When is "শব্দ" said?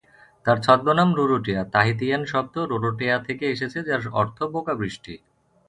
2.25-2.55